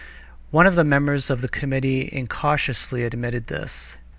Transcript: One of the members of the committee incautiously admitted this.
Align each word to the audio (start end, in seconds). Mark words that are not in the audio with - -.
One 0.49 0.65
of 0.65 0.73
the 0.73 0.83
members 0.83 1.29
of 1.29 1.41
the 1.41 1.47
committee 1.47 2.09
incautiously 2.11 3.03
admitted 3.03 3.45
this. 3.45 3.97